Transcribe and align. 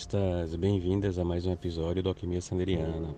Alquimistas! 0.00 0.56
Bem-vindas 0.56 1.18
a 1.18 1.24
mais 1.24 1.44
um 1.44 1.52
episódio 1.52 2.02
do 2.02 2.08
Alquimia 2.08 2.40
Sanderiana. 2.40 3.14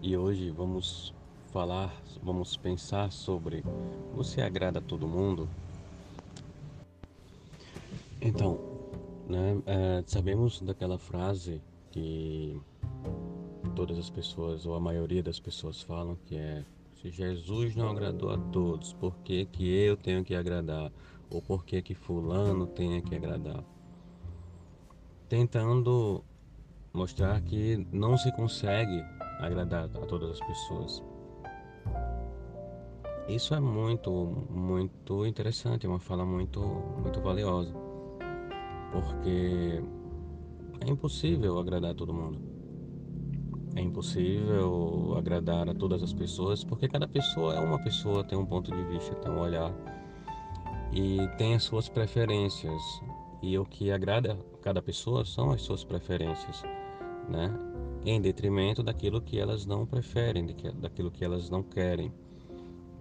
E 0.00 0.16
hoje 0.16 0.50
vamos 0.50 1.12
falar, 1.52 1.92
vamos 2.22 2.56
pensar 2.56 3.10
sobre 3.10 3.64
você 4.14 4.40
agrada 4.40 4.78
a 4.78 4.82
todo 4.82 5.08
mundo? 5.08 5.48
Então, 8.20 8.60
né, 9.28 9.60
é, 9.66 10.04
sabemos 10.06 10.60
daquela 10.60 10.96
frase 10.96 11.60
que 11.90 12.60
todas 13.74 13.98
as 13.98 14.08
pessoas, 14.08 14.64
ou 14.64 14.74
a 14.74 14.80
maioria 14.80 15.22
das 15.22 15.40
pessoas 15.40 15.82
falam, 15.82 16.16
que 16.26 16.36
é 16.36 16.64
se 17.00 17.10
Jesus 17.10 17.74
não 17.74 17.88
agradou 17.88 18.30
a 18.30 18.38
todos, 18.38 18.92
por 18.92 19.16
que, 19.24 19.44
que 19.46 19.68
eu 19.68 19.96
tenho 19.96 20.22
que 20.22 20.36
agradar? 20.36 20.92
Ou 21.28 21.42
por 21.42 21.64
que, 21.64 21.82
que 21.82 21.94
fulano 21.94 22.66
tem 22.66 23.00
que 23.00 23.16
agradar? 23.16 23.64
Tentando 25.32 26.22
mostrar 26.92 27.40
que 27.40 27.86
não 27.90 28.18
se 28.18 28.30
consegue 28.32 29.02
agradar 29.40 29.84
a 29.84 30.06
todas 30.06 30.32
as 30.32 30.40
pessoas. 30.46 31.02
Isso 33.26 33.54
é 33.54 33.60
muito, 33.60 34.10
muito 34.50 35.24
interessante, 35.24 35.86
é 35.86 35.88
uma 35.88 35.98
fala 35.98 36.26
muito, 36.26 36.60
muito 37.00 37.18
valiosa, 37.22 37.72
porque 38.92 39.82
é 40.82 40.90
impossível 40.90 41.58
agradar 41.58 41.94
todo 41.94 42.12
mundo. 42.12 42.38
É 43.74 43.80
impossível 43.80 45.14
agradar 45.16 45.66
a 45.66 45.74
todas 45.74 46.02
as 46.02 46.12
pessoas, 46.12 46.62
porque 46.62 46.86
cada 46.86 47.08
pessoa 47.08 47.54
é 47.54 47.58
uma 47.58 47.82
pessoa, 47.82 48.22
tem 48.22 48.36
um 48.36 48.44
ponto 48.44 48.70
de 48.70 48.84
vista, 48.84 49.14
tem 49.14 49.32
um 49.32 49.40
olhar 49.40 49.72
e 50.92 51.26
tem 51.38 51.54
as 51.54 51.62
suas 51.62 51.88
preferências. 51.88 52.82
E 53.40 53.58
o 53.58 53.64
que 53.64 53.90
agrada 53.90 54.38
cada 54.62 54.80
pessoa 54.80 55.24
são 55.24 55.50
as 55.50 55.62
suas 55.62 55.84
preferências, 55.84 56.62
né? 57.28 57.52
Em 58.04 58.20
detrimento 58.20 58.82
daquilo 58.82 59.20
que 59.20 59.38
elas 59.38 59.66
não 59.66 59.84
preferem, 59.84 60.46
daquilo 60.80 61.10
que 61.10 61.24
elas 61.24 61.50
não 61.50 61.62
querem, 61.62 62.12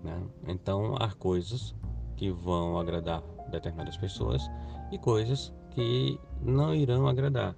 né? 0.04 0.22
Então, 0.48 0.96
há 1.00 1.12
coisas 1.14 1.76
que 2.18 2.30
vão 2.30 2.78
agradar 2.78 3.24
determinadas 3.50 3.98
pessoas 3.98 4.44
e 4.92 4.98
coisas 4.98 5.54
que 5.72 6.20
não 6.42 6.76
irão 6.76 7.08
agradar, 7.08 7.56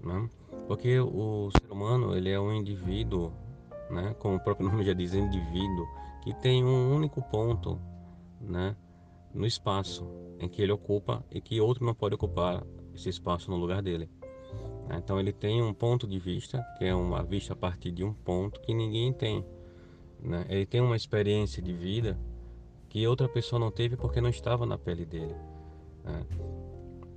né? 0.00 0.30
Porque 0.66 0.98
o 0.98 1.50
ser 1.50 1.70
humano, 1.70 2.16
ele 2.16 2.30
é 2.30 2.40
um 2.40 2.52
indivíduo, 2.52 3.32
né? 3.90 4.14
Como 4.18 4.36
o 4.36 4.40
próprio 4.40 4.66
nome 4.70 4.84
já 4.84 4.92
diz, 4.92 5.14
indivíduo, 5.14 5.86
que 6.22 6.32
tem 6.34 6.64
um 6.64 6.94
único 6.94 7.20
ponto, 7.22 7.80
né? 8.40 8.76
no 9.34 9.46
espaço 9.46 10.06
em 10.38 10.48
que 10.48 10.62
ele 10.62 10.72
ocupa 10.72 11.24
e 11.30 11.40
que 11.40 11.60
outro 11.60 11.84
não 11.84 11.94
pode 11.94 12.14
ocupar 12.14 12.64
esse 12.98 13.08
espaço 13.08 13.50
no 13.50 13.56
lugar 13.56 13.80
dele. 13.80 14.08
Então 14.90 15.20
ele 15.20 15.32
tem 15.32 15.62
um 15.62 15.72
ponto 15.72 16.06
de 16.06 16.18
vista, 16.18 16.64
que 16.78 16.84
é 16.84 16.94
uma 16.94 17.22
vista 17.22 17.52
a 17.52 17.56
partir 17.56 17.92
de 17.92 18.02
um 18.02 18.12
ponto 18.12 18.60
que 18.60 18.74
ninguém 18.74 19.12
tem. 19.12 19.44
Né? 20.20 20.46
Ele 20.48 20.66
tem 20.66 20.80
uma 20.80 20.96
experiência 20.96 21.62
de 21.62 21.72
vida 21.72 22.18
que 22.88 23.06
outra 23.06 23.28
pessoa 23.28 23.60
não 23.60 23.70
teve 23.70 23.96
porque 23.96 24.20
não 24.20 24.30
estava 24.30 24.64
na 24.64 24.78
pele 24.78 25.04
dele. 25.04 25.36
Né? 26.04 26.26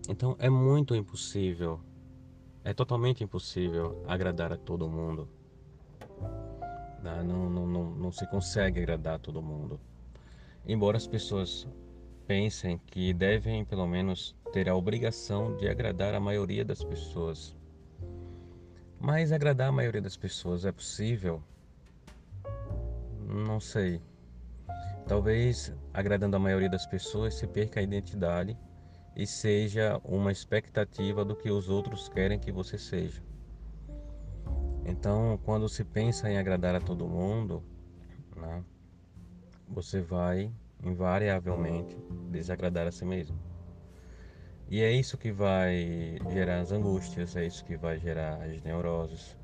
Então 0.09 0.35
é 0.37 0.49
muito 0.49 0.93
impossível, 0.95 1.79
é 2.63 2.73
totalmente 2.73 3.23
impossível 3.23 4.03
agradar 4.07 4.51
a 4.51 4.57
todo 4.57 4.89
mundo. 4.89 5.29
Né? 7.01 7.23
Não, 7.23 7.49
não, 7.49 7.65
não, 7.65 7.91
não 7.91 8.11
se 8.11 8.27
consegue 8.27 8.79
agradar 8.79 9.15
a 9.15 9.19
todo 9.19 9.41
mundo. 9.41 9.79
Embora 10.67 10.97
as 10.97 11.07
pessoas 11.07 11.67
pensem 12.27 12.79
que 12.85 13.13
devem, 13.13 13.65
pelo 13.65 13.87
menos, 13.87 14.35
ter 14.51 14.67
a 14.69 14.75
obrigação 14.75 15.55
de 15.55 15.67
agradar 15.67 16.13
a 16.13 16.19
maioria 16.19 16.65
das 16.65 16.83
pessoas. 16.83 17.55
Mas 18.99 19.31
agradar 19.31 19.69
a 19.69 19.71
maioria 19.71 20.01
das 20.01 20.17
pessoas 20.17 20.65
é 20.65 20.71
possível? 20.71 21.41
Não 23.25 23.59
sei. 23.59 24.01
Talvez 25.07 25.73
agradando 25.93 26.35
a 26.35 26.39
maioria 26.39 26.69
das 26.69 26.85
pessoas 26.85 27.33
se 27.33 27.47
perca 27.47 27.79
a 27.79 27.83
identidade 27.83 28.57
e 29.15 29.25
seja 29.25 29.99
uma 30.03 30.31
expectativa 30.31 31.25
do 31.25 31.35
que 31.35 31.49
os 31.49 31.69
outros 31.69 32.07
querem 32.09 32.39
que 32.39 32.51
você 32.51 32.77
seja. 32.77 33.21
Então, 34.85 35.39
quando 35.43 35.67
se 35.69 35.83
pensa 35.83 36.29
em 36.29 36.37
agradar 36.37 36.75
a 36.75 36.81
todo 36.81 37.07
mundo, 37.07 37.63
né, 38.35 38.63
você 39.67 40.01
vai 40.01 40.51
invariavelmente 40.83 41.97
desagradar 42.29 42.87
a 42.87 42.91
si 42.91 43.05
mesmo. 43.05 43.50
E 44.71 44.81
é 44.81 44.89
isso 44.89 45.17
que 45.17 45.33
vai 45.33 46.17
gerar 46.31 46.61
as 46.61 46.71
angústias, 46.71 47.35
é 47.35 47.45
isso 47.45 47.65
que 47.65 47.75
vai 47.75 47.99
gerar 47.99 48.41
as 48.41 48.61
neuroses. 48.61 49.37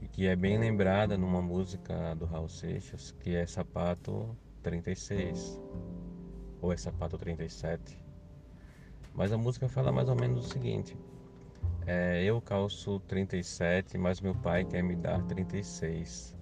E 0.00 0.08
que 0.08 0.26
é 0.26 0.34
bem 0.34 0.56
lembrada 0.56 1.18
numa 1.18 1.42
música 1.42 2.14
do 2.14 2.24
Raul 2.24 2.48
Seixas, 2.48 3.12
que 3.20 3.34
é 3.36 3.46
Sapato 3.46 4.34
36, 4.62 5.60
ou 6.62 6.72
é 6.72 6.76
Sapato 6.78 7.18
37. 7.18 8.00
Mas 9.12 9.30
a 9.30 9.36
música 9.36 9.68
fala 9.68 9.92
mais 9.92 10.08
ou 10.08 10.16
menos 10.16 10.46
o 10.46 10.48
seguinte: 10.48 10.96
é, 11.86 12.24
Eu 12.24 12.40
calço 12.40 13.00
37, 13.00 13.98
mas 13.98 14.22
meu 14.22 14.34
pai 14.34 14.64
quer 14.64 14.82
me 14.82 14.96
dar 14.96 15.22
36 15.24 16.34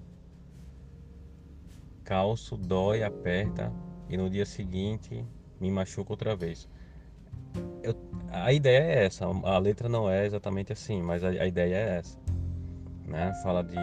calço, 2.04 2.56
dói, 2.56 3.02
aperta 3.02 3.72
e 4.08 4.16
no 4.16 4.30
dia 4.30 4.46
seguinte 4.46 5.26
me 5.60 5.68
machuca 5.70 6.12
outra 6.12 6.36
vez. 6.36 6.68
Eu, 7.82 7.94
a 8.30 8.52
ideia 8.52 8.82
é 8.82 9.04
essa, 9.04 9.26
a 9.26 9.58
letra 9.58 9.88
não 9.88 10.08
é 10.08 10.24
exatamente 10.24 10.72
assim, 10.72 11.02
mas 11.02 11.22
a, 11.24 11.28
a 11.28 11.46
ideia 11.46 11.74
é 11.74 11.98
essa. 11.98 12.18
Né? 13.06 13.32
Fala 13.42 13.62
de, 13.62 13.76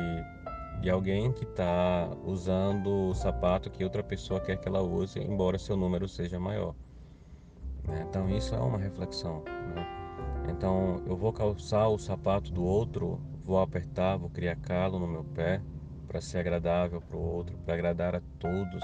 de 0.82 0.90
alguém 0.90 1.32
que 1.32 1.44
está 1.44 2.10
usando 2.24 3.10
o 3.10 3.14
sapato 3.14 3.70
que 3.70 3.84
outra 3.84 4.04
pessoa 4.04 4.40
quer 4.40 4.58
que 4.58 4.68
ela 4.68 4.82
use, 4.82 5.20
embora 5.20 5.60
seu 5.60 5.78
número 5.78 6.08
seja 6.08 6.40
maior. 6.40 6.74
Né? 7.88 8.06
Então 8.10 8.30
isso 8.30 8.56
é 8.56 8.60
uma 8.60 8.78
reflexão. 8.78 9.44
Né? 9.76 9.86
Então 10.50 11.02
eu 11.06 11.16
vou 11.16 11.34
calçar 11.34 11.88
o 11.90 11.98
sapato 11.98 12.52
do 12.52 12.64
outro, 12.64 13.20
vou 13.44 13.60
apertar, 13.60 14.18
vou 14.18 14.30
criar 14.30 14.56
calo 14.56 15.00
no 15.00 15.08
meu 15.08 15.24
pé, 15.24 15.62
para 16.08 16.22
ser 16.22 16.40
agradável 16.40 17.02
para 17.02 17.18
o 17.18 17.22
outro, 17.22 17.56
para 17.60 17.76
agradar 17.76 18.16
a 18.16 18.22
todos. 18.40 18.84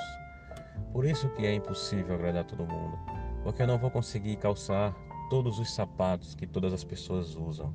Por 0.93 1.05
isso 1.05 1.27
que 1.29 1.45
é 1.45 1.53
impossível 1.53 2.13
agradar 2.13 2.45
todo 2.45 2.67
mundo, 2.67 2.97
porque 3.45 3.61
eu 3.61 3.67
não 3.67 3.77
vou 3.77 3.91
conseguir 3.91 4.37
calçar 4.37 4.91
todos 5.29 5.59
os 5.59 5.71
sapatos 5.71 6.33
que 6.33 6.47
todas 6.47 6.73
as 6.73 6.83
pessoas 6.83 7.35
usam. 7.35 7.71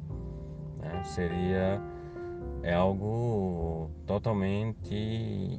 Né? 0.78 1.04
Seria 1.04 1.80
é 2.64 2.74
algo 2.74 3.88
totalmente 4.04 4.92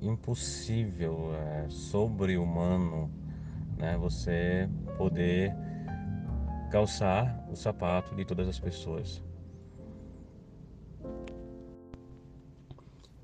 impossível, 0.02 1.31
é, 1.34 1.66
sobre-humano, 1.69 3.10
né? 3.78 3.98
Você 4.00 4.69
poder 4.98 5.56
calçar 6.69 7.48
o 7.50 7.56
sapato 7.56 8.13
de 8.13 8.25
todas 8.25 8.50
as 8.50 8.60
pessoas. 8.60 9.24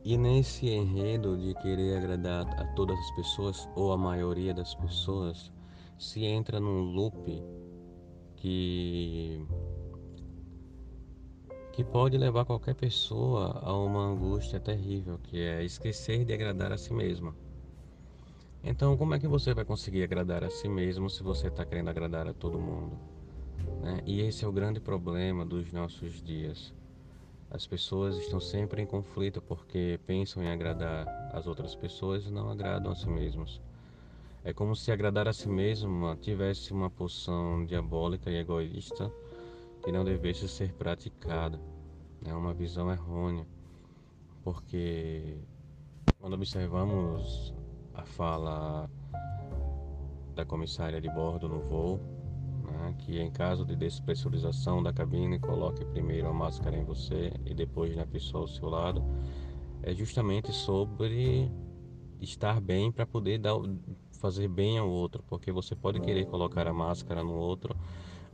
E 0.06 0.18
nesse 0.18 0.70
enredo 0.70 1.38
de 1.38 1.54
querer 1.56 1.98
agradar 1.98 2.48
a 2.58 2.64
todas 2.76 2.98
as 2.98 3.12
pessoas 3.12 3.70
ou 3.76 3.92
a 3.92 3.98
maioria 3.98 4.54
das 4.54 4.74
pessoas, 4.74 5.52
se 5.98 6.24
entra 6.24 6.60
num 6.60 6.82
loop 6.82 7.44
que 8.36 9.46
que 11.74 11.84
pode 11.84 12.18
levar 12.18 12.44
qualquer 12.44 12.74
pessoa 12.74 13.60
a 13.64 13.72
uma 13.72 14.04
angústia 14.04 14.60
terrível, 14.60 15.20
que 15.20 15.40
é 15.40 15.64
esquecer 15.64 16.26
de 16.26 16.34
agradar 16.34 16.72
a 16.72 16.78
si 16.78 16.92
mesma. 16.92 17.36
Então, 18.64 18.98
como 18.98 19.14
é 19.14 19.20
que 19.20 19.28
você 19.28 19.54
vai 19.54 19.64
conseguir 19.64 20.02
agradar 20.02 20.44
a 20.44 20.50
si 20.50 20.68
mesmo 20.68 21.08
se 21.08 21.22
você 21.22 21.50
está 21.50 21.64
querendo 21.64 21.90
agradar 21.90 22.28
a 22.28 22.34
todo 22.34 22.58
mundo? 22.58 22.98
Né? 23.84 24.02
E 24.08 24.22
esse 24.22 24.44
é 24.44 24.48
o 24.48 24.52
grande 24.52 24.80
problema 24.80 25.46
dos 25.46 25.72
nossos 25.72 26.20
dias. 26.20 26.74
As 27.52 27.68
pessoas 27.68 28.18
estão 28.18 28.40
sempre 28.40 28.82
em 28.82 28.86
conflito 28.88 29.40
porque 29.40 30.00
pensam 30.08 30.42
em 30.42 30.50
agradar 30.50 31.08
as 31.32 31.46
outras 31.46 31.76
pessoas 31.76 32.26
e 32.26 32.32
não 32.32 32.50
agradam 32.50 32.92
a 32.92 32.96
si 32.96 33.08
mesmos. 33.08 33.62
É 34.48 34.54
como 34.54 34.78
se 34.78 34.94
agradar 34.94 35.28
a 35.28 35.34
si 35.34 35.50
mesmo 35.50 36.16
tivesse 36.16 36.72
uma 36.72 36.90
poção 36.90 37.66
diabólica 37.66 38.32
e 38.32 38.38
egoísta 38.38 39.12
que 39.84 39.92
não 39.92 40.06
devesse 40.06 40.48
ser 40.48 40.72
praticada. 40.72 41.60
É 42.24 42.34
uma 42.34 42.54
visão 42.54 42.90
errônea, 42.90 43.46
porque 44.46 45.36
quando 46.18 46.36
observamos 46.36 47.54
a 47.94 48.06
fala 48.06 48.90
da 50.34 50.46
comissária 50.46 51.02
de 51.02 51.10
bordo 51.10 51.50
no 51.50 51.60
voo, 51.60 52.00
né, 52.64 52.96
que 53.00 53.20
em 53.20 53.30
caso 53.30 53.66
de 53.66 53.76
despressurização 53.76 54.82
da 54.82 54.94
cabine, 54.94 55.40
coloque 55.40 55.84
primeiro 55.84 56.30
a 56.30 56.34
máscara 56.34 56.78
em 56.78 56.86
você 56.86 57.34
e 57.46 57.54
depois 57.54 57.94
na 57.98 58.06
pessoa 58.06 58.44
ao 58.44 58.48
seu 58.48 58.70
lado, 58.70 59.04
é 59.84 59.94
justamente 59.94 60.54
sobre 60.54 61.52
estar 62.22 62.62
bem 62.62 62.94
para 62.94 63.06
poder 63.06 63.40
dar, 63.40 63.54
fazer 64.18 64.48
bem 64.48 64.78
ao 64.78 64.90
outro, 64.90 65.24
porque 65.28 65.52
você 65.52 65.76
pode 65.76 66.00
querer 66.02 66.26
colocar 66.26 66.68
a 66.68 66.74
máscara 66.74 67.24
no 67.24 67.34
outro 67.34 67.76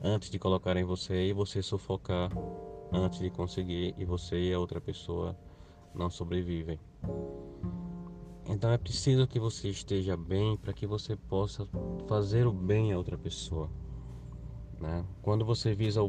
antes 0.01 0.29
de 0.29 0.39
colocar 0.39 0.75
em 0.77 0.83
você 0.83 1.27
e 1.27 1.33
você 1.33 1.61
sufocar 1.61 2.31
antes 2.91 3.19
de 3.19 3.29
conseguir 3.29 3.93
e 3.97 4.05
você 4.05 4.49
e 4.49 4.53
a 4.53 4.59
outra 4.59 4.81
pessoa 4.81 5.37
não 5.93 6.09
sobrevivem. 6.09 6.79
Então 8.49 8.71
é 8.71 8.77
preciso 8.77 9.25
que 9.25 9.39
você 9.39 9.69
esteja 9.69 10.17
bem 10.17 10.57
para 10.57 10.73
que 10.73 10.85
você 10.85 11.15
possa 11.15 11.67
fazer 12.07 12.45
o 12.45 12.51
bem 12.51 12.91
a 12.91 12.97
outra 12.97 13.17
pessoa. 13.17 13.69
Né? 14.79 15.05
Quando 15.21 15.45
você 15.45 15.73
visa 15.73 16.01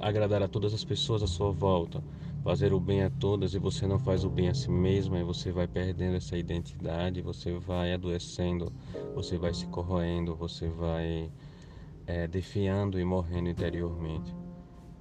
agradar 0.00 0.42
a 0.42 0.48
todas 0.48 0.74
as 0.74 0.84
pessoas 0.84 1.22
à 1.22 1.26
sua 1.26 1.52
volta, 1.52 2.02
fazer 2.46 2.72
o 2.72 2.78
bem 2.78 3.02
a 3.02 3.10
todas 3.10 3.54
e 3.54 3.58
você 3.58 3.88
não 3.88 3.98
faz 3.98 4.22
o 4.22 4.30
bem 4.30 4.48
a 4.48 4.54
si 4.54 4.70
mesmo, 4.70 5.16
aí 5.16 5.24
você 5.24 5.50
vai 5.50 5.66
perdendo 5.66 6.16
essa 6.16 6.38
identidade, 6.38 7.20
você 7.20 7.52
vai 7.52 7.92
adoecendo, 7.92 8.72
você 9.16 9.36
vai 9.36 9.52
se 9.52 9.66
corroendo, 9.66 10.36
você 10.36 10.68
vai 10.68 11.28
é, 12.06 12.28
defiando 12.28 13.00
e 13.00 13.04
morrendo 13.04 13.48
interiormente. 13.48 14.32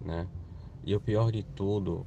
Né? 0.02 0.28
E 0.84 0.96
o 0.96 1.00
pior 1.00 1.32
de 1.32 1.44
tudo 1.44 2.04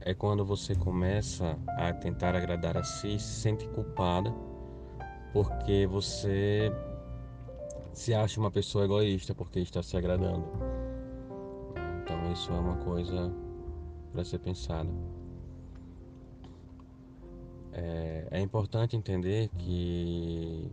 é 0.00 0.12
quando 0.12 0.44
você 0.44 0.74
começa 0.74 1.56
a 1.78 1.92
tentar 1.92 2.34
agradar 2.34 2.76
a 2.76 2.82
si, 2.82 3.16
se 3.16 3.42
sente 3.42 3.68
culpada 3.68 4.34
porque 5.32 5.86
você 5.86 6.72
se 7.92 8.12
acha 8.12 8.40
uma 8.40 8.50
pessoa 8.50 8.86
egoísta 8.86 9.36
porque 9.36 9.60
está 9.60 9.84
se 9.84 9.96
agradando. 9.96 10.44
Então 12.02 12.32
isso 12.32 12.50
é 12.50 12.58
uma 12.58 12.74
coisa 12.78 13.32
para 14.12 14.24
ser 14.24 14.38
pensada. 14.38 14.90
É, 17.72 18.28
é 18.32 18.40
importante 18.40 18.96
entender 18.96 19.48
que 19.56 20.70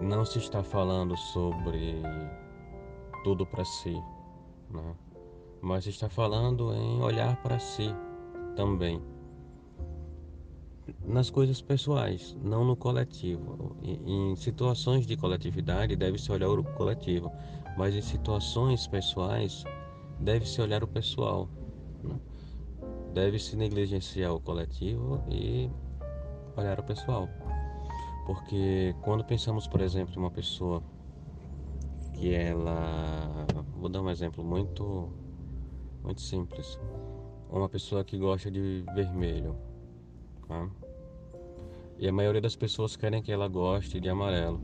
não 0.00 0.24
se 0.24 0.38
está 0.38 0.62
falando 0.62 1.16
sobre 1.16 2.00
tudo 3.24 3.46
para 3.46 3.64
si, 3.64 3.94
né? 4.70 4.94
mas 5.60 5.86
está 5.86 6.08
falando 6.08 6.72
em 6.74 7.02
olhar 7.02 7.36
para 7.42 7.58
si 7.58 7.94
também. 8.56 9.00
Nas 11.04 11.30
coisas 11.30 11.60
pessoais, 11.60 12.36
não 12.42 12.64
no 12.64 12.74
coletivo. 12.76 13.76
Em, 13.82 14.34
situações 14.36 15.06
de 15.06 15.16
coletividade, 15.16 15.94
deve-se 15.96 16.30
olhar 16.32 16.48
o 16.48 16.64
coletivo, 16.64 17.30
mas 17.76 17.94
em 17.94 18.00
situações 18.00 18.86
pessoais, 18.86 19.64
deve-se 20.20 20.60
olhar 20.60 20.84
o 20.84 20.88
pessoal. 20.88 21.48
Né? 22.02 22.18
Deve-se 23.14 23.56
negligenciar 23.56 24.32
o 24.32 24.40
coletivo 24.40 25.22
e 25.28 25.70
olhar 26.56 26.78
o 26.78 26.82
pessoal. 26.82 27.28
Porque 28.26 28.94
quando 29.02 29.24
pensamos, 29.24 29.66
por 29.66 29.80
exemplo, 29.80 30.14
em 30.14 30.18
uma 30.18 30.30
pessoa 30.30 30.82
que 32.14 32.32
ela. 32.32 33.46
Vou 33.76 33.88
dar 33.88 34.02
um 34.02 34.10
exemplo 34.10 34.44
muito 34.44 35.10
muito 36.04 36.20
simples. 36.20 36.78
Uma 37.50 37.68
pessoa 37.68 38.04
que 38.04 38.16
gosta 38.16 38.50
de 38.50 38.84
vermelho. 38.94 39.56
Tá? 40.46 40.68
E 41.98 42.08
a 42.08 42.12
maioria 42.12 42.40
das 42.40 42.56
pessoas 42.56 42.96
querem 42.96 43.22
que 43.22 43.32
ela 43.32 43.48
goste 43.48 44.00
de 44.00 44.08
amarelo. 44.08 44.60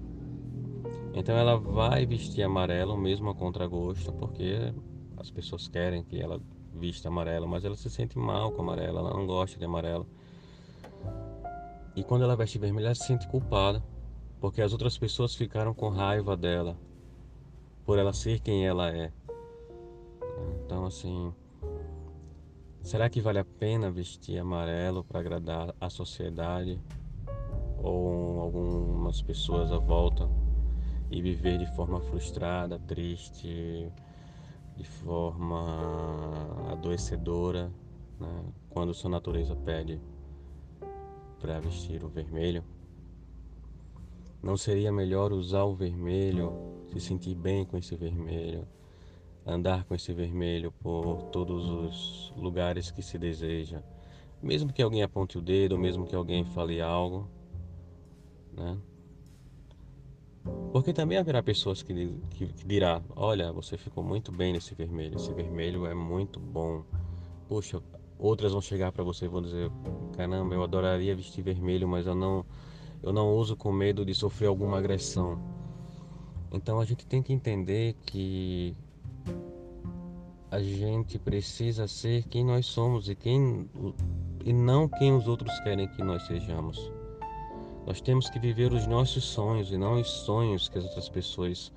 Então 1.12 1.36
ela 1.36 1.56
vai 1.56 2.06
vestir 2.06 2.42
amarelo 2.42 2.96
mesmo 2.96 3.30
a 3.30 3.34
contragosto, 3.34 4.12
porque 4.12 4.72
as 5.26 5.30
pessoas 5.30 5.66
querem 5.66 6.04
que 6.04 6.20
ela 6.20 6.40
vista 6.72 7.08
amarelo, 7.08 7.48
mas 7.48 7.64
ela 7.64 7.74
se 7.74 7.90
sente 7.90 8.16
mal 8.16 8.52
com 8.52 8.62
amarelo, 8.62 8.98
ela 8.98 9.10
não 9.10 9.26
gosta 9.26 9.58
de 9.58 9.64
amarelo. 9.64 10.06
E 11.96 12.04
quando 12.04 12.22
ela 12.22 12.36
veste 12.36 12.58
vermelho, 12.58 12.86
ela 12.86 12.94
se 12.94 13.06
sente 13.06 13.26
culpada, 13.26 13.82
porque 14.40 14.62
as 14.62 14.72
outras 14.72 14.96
pessoas 14.96 15.34
ficaram 15.34 15.74
com 15.74 15.88
raiva 15.88 16.36
dela, 16.36 16.76
por 17.84 17.98
ela 17.98 18.12
ser 18.12 18.40
quem 18.40 18.66
ela 18.66 18.90
é. 18.90 19.12
Então, 20.64 20.86
assim, 20.86 21.32
será 22.82 23.08
que 23.08 23.20
vale 23.20 23.38
a 23.40 23.44
pena 23.44 23.90
vestir 23.90 24.38
amarelo 24.38 25.02
para 25.02 25.20
agradar 25.20 25.74
a 25.80 25.90
sociedade 25.90 26.78
ou 27.82 28.40
algumas 28.40 29.20
pessoas 29.22 29.72
à 29.72 29.78
volta 29.78 30.28
e 31.10 31.20
viver 31.20 31.58
de 31.58 31.66
forma 31.74 32.00
frustrada, 32.00 32.78
triste, 32.80 33.90
de 34.76 34.84
forma 34.84 36.70
adoecedora, 36.70 37.72
né? 38.20 38.44
quando 38.70 38.92
sua 38.94 39.10
natureza 39.10 39.56
pede 39.56 40.00
para 41.40 41.58
vestir 41.60 42.04
o 42.04 42.08
vermelho? 42.08 42.64
Não 44.42 44.56
seria 44.56 44.92
melhor 44.92 45.32
usar 45.32 45.64
o 45.64 45.74
vermelho, 45.74 46.52
se 46.92 47.00
sentir 47.00 47.34
bem 47.34 47.64
com 47.64 47.76
esse 47.76 47.96
vermelho? 47.96 48.66
andar 49.46 49.84
com 49.84 49.94
esse 49.94 50.12
vermelho 50.12 50.72
por 50.72 51.22
todos 51.30 51.70
os 51.70 52.32
lugares 52.36 52.90
que 52.90 53.00
se 53.00 53.16
deseja, 53.16 53.80
mesmo 54.42 54.72
que 54.72 54.82
alguém 54.82 55.04
aponte 55.04 55.38
o 55.38 55.40
dedo, 55.40 55.78
mesmo 55.78 56.04
que 56.04 56.16
alguém 56.16 56.44
fale 56.44 56.80
algo, 56.80 57.30
né? 58.52 58.76
Porque 60.72 60.92
também 60.92 61.16
haverá 61.18 61.42
pessoas 61.42 61.82
que, 61.82 61.94
que, 62.30 62.46
que 62.46 62.66
dirá, 62.66 63.02
olha, 63.14 63.52
você 63.52 63.78
ficou 63.78 64.04
muito 64.04 64.30
bem 64.30 64.52
nesse 64.52 64.74
vermelho, 64.74 65.16
esse 65.16 65.32
vermelho 65.32 65.86
é 65.86 65.94
muito 65.94 66.38
bom. 66.38 66.84
Puxa, 67.48 67.82
outras 68.18 68.52
vão 68.52 68.60
chegar 68.60 68.92
para 68.92 69.02
você 69.02 69.24
e 69.24 69.28
vão 69.28 69.42
dizer, 69.42 69.70
caramba, 70.16 70.54
eu 70.54 70.62
adoraria 70.62 71.14
vestir 71.14 71.42
vermelho, 71.42 71.88
mas 71.88 72.06
eu 72.06 72.14
não, 72.14 72.44
eu 73.02 73.12
não 73.12 73.34
uso 73.34 73.56
com 73.56 73.72
medo 73.72 74.04
de 74.04 74.14
sofrer 74.14 74.48
alguma 74.48 74.78
agressão. 74.78 75.38
Então 76.52 76.80
a 76.80 76.84
gente 76.84 77.06
tem 77.06 77.22
que 77.22 77.32
entender 77.32 77.94
que 78.04 78.76
a 80.50 80.60
gente 80.60 81.18
precisa 81.18 81.88
ser 81.88 82.24
quem 82.28 82.44
nós 82.44 82.66
somos 82.66 83.08
e 83.08 83.14
quem 83.14 83.68
e 84.44 84.52
não 84.52 84.88
quem 84.88 85.12
os 85.12 85.26
outros 85.26 85.58
querem 85.60 85.88
que 85.88 86.02
nós 86.02 86.26
sejamos. 86.26 86.92
Nós 87.86 88.00
temos 88.00 88.28
que 88.28 88.40
viver 88.40 88.72
os 88.72 88.84
nossos 88.86 89.24
sonhos 89.24 89.70
e 89.70 89.78
não 89.78 90.00
os 90.00 90.08
sonhos 90.08 90.68
que 90.68 90.76
as 90.76 90.84
outras 90.84 91.08
pessoas 91.08 91.72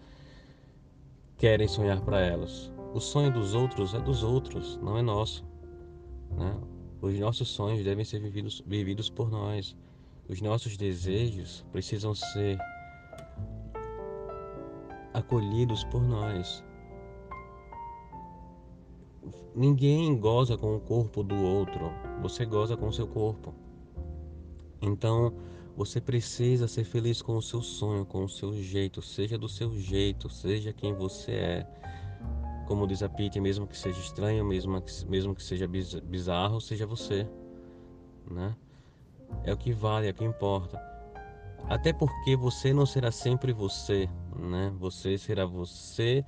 querem 1.37 1.67
sonhar 1.67 2.01
para 2.01 2.19
elas. 2.19 2.71
O 2.95 2.99
sonho 2.99 3.31
dos 3.31 3.53
outros 3.53 3.93
é 3.93 3.99
dos 3.99 4.23
outros, 4.23 4.77
não 4.77 4.97
é 4.97 5.03
nosso. 5.03 5.45
Né? 6.31 6.59
Os 6.99 7.17
nossos 7.19 7.49
sonhos 7.49 7.83
devem 7.83 8.03
ser 8.03 8.19
vividos, 8.19 8.63
vividos 8.65 9.07
por 9.07 9.29
nós. 9.29 9.77
Os 10.27 10.41
nossos 10.41 10.75
desejos 10.75 11.63
precisam 11.71 12.15
ser 12.15 12.57
acolhidos 15.13 15.83
por 15.85 16.01
nós. 16.01 16.63
Ninguém 19.55 20.19
goza 20.19 20.57
com 20.57 20.75
o 20.75 20.79
corpo 20.79 21.23
do 21.23 21.35
outro, 21.35 21.91
você 22.21 22.45
goza 22.45 22.75
com 22.75 22.87
o 22.87 22.93
seu 22.93 23.07
corpo. 23.07 23.53
Então, 24.81 25.33
você 25.79 26.01
precisa 26.01 26.67
ser 26.67 26.83
feliz 26.83 27.21
com 27.21 27.37
o 27.37 27.41
seu 27.41 27.61
sonho, 27.61 28.05
com 28.05 28.25
o 28.25 28.27
seu 28.27 28.53
jeito, 28.53 29.01
seja 29.01 29.37
do 29.37 29.47
seu 29.47 29.73
jeito, 29.79 30.29
seja 30.29 30.73
quem 30.73 30.93
você 30.93 31.31
é. 31.31 31.67
Como 32.67 32.85
diz 32.85 33.01
a 33.01 33.07
Pete, 33.07 33.39
mesmo 33.39 33.65
que 33.65 33.77
seja 33.77 33.97
estranho, 33.97 34.43
mesmo 34.43 34.81
que, 34.81 35.05
mesmo 35.05 35.33
que 35.33 35.41
seja 35.41 35.65
bizarro, 36.03 36.59
seja 36.59 36.85
você. 36.85 37.25
Né? 38.29 38.53
É 39.45 39.53
o 39.53 39.57
que 39.57 39.71
vale, 39.71 40.07
é 40.07 40.11
o 40.11 40.13
que 40.13 40.25
importa. 40.25 40.77
Até 41.69 41.93
porque 41.93 42.35
você 42.35 42.73
não 42.73 42.85
será 42.85 43.09
sempre 43.09 43.53
você, 43.53 44.09
né? 44.35 44.73
Você 44.79 45.17
será 45.17 45.45
você 45.45 46.25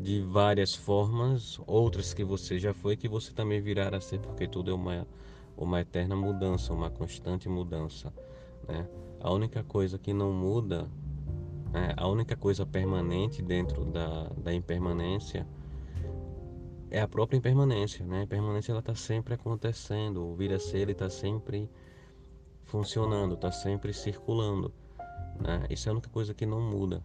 de 0.00 0.22
várias 0.22 0.74
formas, 0.74 1.60
outras 1.66 2.14
que 2.14 2.24
você 2.24 2.58
já 2.58 2.72
foi, 2.72 2.96
que 2.96 3.08
você 3.08 3.30
também 3.30 3.60
virá 3.60 3.94
a 3.94 4.00
ser, 4.00 4.20
porque 4.20 4.48
tudo 4.48 4.70
é 4.70 4.74
uma, 4.74 5.06
uma 5.54 5.82
eterna 5.82 6.16
mudança, 6.16 6.72
uma 6.72 6.88
constante 6.88 7.46
mudança. 7.46 8.10
Né? 8.68 8.88
A 9.20 9.32
única 9.32 9.62
coisa 9.62 9.98
que 9.98 10.12
não 10.12 10.32
muda, 10.32 10.88
né? 11.72 11.94
a 11.96 12.08
única 12.08 12.36
coisa 12.36 12.64
permanente 12.64 13.42
dentro 13.42 13.84
da, 13.84 14.28
da 14.36 14.52
impermanência 14.52 15.46
é 16.90 17.00
a 17.00 17.08
própria 17.08 17.36
impermanência. 17.36 18.04
Né? 18.04 18.20
A 18.20 18.22
impermanência 18.22 18.76
está 18.76 18.94
sempre 18.94 19.34
acontecendo, 19.34 20.24
o 20.24 20.34
vir 20.34 20.52
a 20.52 20.58
ser 20.58 20.88
está 20.90 21.10
sempre 21.10 21.68
funcionando, 22.64 23.34
está 23.34 23.50
sempre 23.50 23.92
circulando. 23.92 24.72
Né? 25.40 25.66
Isso 25.70 25.88
é 25.88 25.90
a 25.90 25.92
única 25.92 26.10
coisa 26.10 26.34
que 26.34 26.46
não 26.46 26.60
muda. 26.60 27.02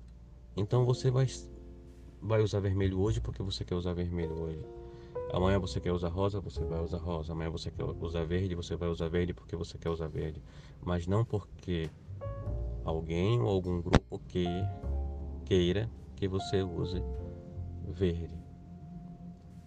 Então 0.55 0.85
você 0.85 1.09
vai, 1.09 1.27
vai 2.21 2.41
usar 2.41 2.59
vermelho 2.59 2.99
hoje 2.99 3.21
porque 3.21 3.41
você 3.41 3.63
quer 3.63 3.75
usar 3.75 3.93
vermelho 3.93 4.33
hoje. 4.33 4.65
Amanhã 5.31 5.59
você 5.59 5.79
quer 5.79 5.91
usar 5.91 6.09
rosa, 6.09 6.39
você 6.41 6.63
vai 6.63 6.81
usar 6.81 6.97
rosa. 6.97 7.31
Amanhã 7.33 7.49
você 7.49 7.71
quer 7.71 7.83
usar 7.83 8.25
verde, 8.25 8.55
você 8.55 8.75
vai 8.75 8.89
usar 8.89 9.09
verde 9.09 9.33
porque 9.33 9.55
você 9.55 9.77
quer 9.77 9.89
usar 9.89 10.07
verde. 10.07 10.43
Mas 10.81 11.07
não 11.07 11.23
porque 11.23 11.89
alguém 12.83 13.39
ou 13.41 13.47
algum 13.49 13.81
grupo 13.81 14.19
que 14.27 14.45
queira 15.45 15.89
que 16.15 16.27
você 16.27 16.61
use 16.61 17.01
verde. 17.87 18.41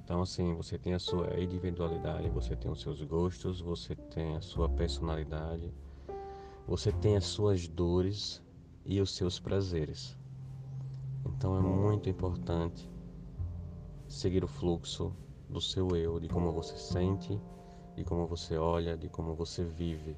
Então 0.04 0.20
assim, 0.20 0.54
você 0.54 0.78
tem 0.78 0.92
a 0.92 0.98
sua 0.98 1.40
individualidade, 1.40 2.28
você 2.28 2.54
tem 2.54 2.70
os 2.70 2.80
seus 2.82 3.02
gostos, 3.02 3.60
você 3.60 3.94
tem 3.94 4.36
a 4.36 4.40
sua 4.40 4.68
personalidade, 4.68 5.72
você 6.66 6.92
tem 6.92 7.16
as 7.16 7.24
suas 7.24 7.66
dores 7.66 8.42
e 8.84 9.00
os 9.00 9.14
seus 9.14 9.40
prazeres. 9.40 10.16
Então 11.26 11.56
é 11.56 11.60
muito 11.60 12.08
importante 12.08 12.88
seguir 14.08 14.44
o 14.44 14.48
fluxo 14.48 15.14
do 15.54 15.60
seu 15.60 15.96
eu, 15.96 16.18
de 16.18 16.28
como 16.28 16.52
você 16.52 16.76
sente, 16.76 17.40
de 17.94 18.02
como 18.02 18.26
você 18.26 18.58
olha, 18.58 18.96
de 18.98 19.08
como 19.08 19.36
você 19.36 19.62
vive. 19.62 20.16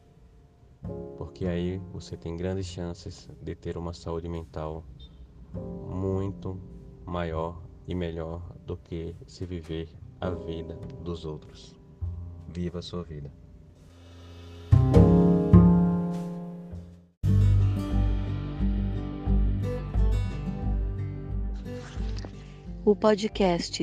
Porque 1.19 1.45
aí 1.45 1.77
você 1.93 2.17
tem 2.17 2.39
grandes 2.39 2.65
chances 2.65 3.29
de 3.43 3.55
ter 3.55 3.77
uma 3.77 3.93
saúde 3.93 4.31
mental 4.31 4.83
muito 5.55 6.59
maior 7.05 7.63
e 7.87 7.95
melhor 7.95 8.41
do 8.65 8.79
que 8.79 9.15
se 9.27 9.45
viver 9.45 9.91
a 10.23 10.31
vida 10.31 10.75
dos 11.03 11.27
outros. 11.27 11.77
Viva 12.49 12.79
a 12.79 12.83
sua 12.83 13.03
vida. 13.03 13.31
O 22.87 22.97
podcast 22.97 23.83